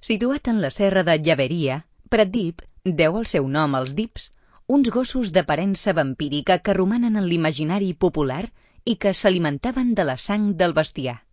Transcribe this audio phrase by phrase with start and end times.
[0.00, 4.30] Situat en la serra de Llaveria, Pratdip deu el seu nom als dips,
[4.66, 8.46] uns gossos d'aparença vampírica que romanen en l'imaginari popular
[8.84, 11.26] i que s'alimentaven de la sang del bestiar.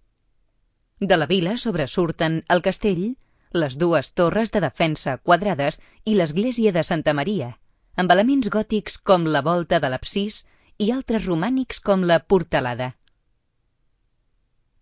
[1.00, 3.16] De la vila sobresurten el castell,
[3.54, 7.54] les dues torres de defensa quadrades i l'església de Santa Maria,
[7.96, 10.44] amb elements gòtics com la volta de l'absis
[10.78, 12.96] i altres romànics com la portalada.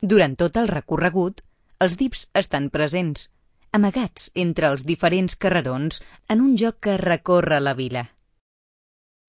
[0.01, 1.43] Durant tot el recorregut,
[1.79, 3.29] els dips estan presents,
[3.75, 8.05] amagats entre els diferents carrerons en un joc que recorre la vila.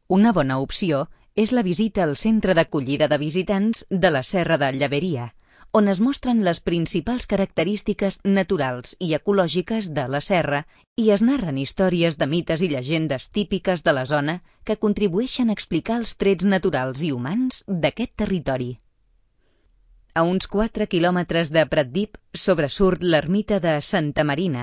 [0.08, 4.70] Una bona opció és la visita al centre d'acollida de visitants de la Serra de
[4.78, 5.32] Llaveria,
[5.72, 10.62] on es mostren les principals característiques naturals i ecològiques de la serra
[10.96, 15.58] i es narren històries de mites i llegendes típiques de la zona que contribueixen a
[15.58, 18.76] explicar els trets naturals i humans d'aquest territori.
[20.16, 24.62] A uns 4 quilòmetres de Pratdip sobresurt l'ermita de Santa Marina,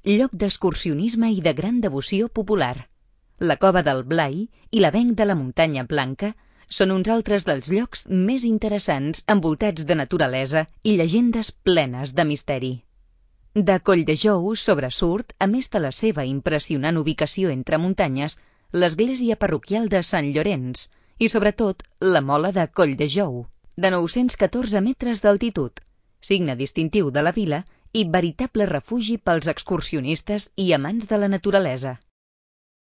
[0.00, 2.88] lloc d'excursionisme i de gran devoció popular.
[3.36, 6.32] La cova del Blai i l'avenc de la muntanya Blanca
[6.78, 12.74] són uns altres dels llocs més interessants envoltats de naturalesa i llegendes plenes de misteri.
[13.52, 18.40] De Colldejou sobresurt, a més de la seva impressionant ubicació entre muntanyes,
[18.72, 23.44] l'església parroquial de Sant Llorenç i, sobretot, la mola de Colldejou
[23.76, 25.80] de 914 metres d'altitud,
[26.20, 31.98] signe distintiu de la vila i veritable refugi pels excursionistes i amants de la naturalesa.